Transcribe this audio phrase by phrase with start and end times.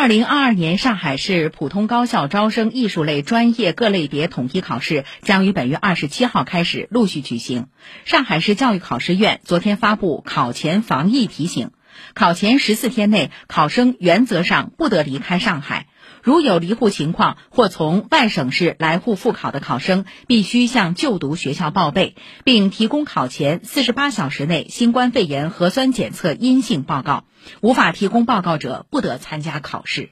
[0.00, 7.66] 二零二二年上海市普通高校招生艺术类专业各类别统一考试将于本月二十七号开始陆续举行。
[8.04, 11.72] 上海市教育考试院昨天发布考前防疫提醒：
[12.14, 15.86] 考前十四天内，考生原则上不得离开上海。
[16.22, 27.24] 如有离沪情况或从外省市来沪复考的考生，必须向就读学校报备，并提供考前四十八小时内新冠肺炎核酸检测阴性报告。
[27.60, 30.10] 无法提供报告者，不得参加考试。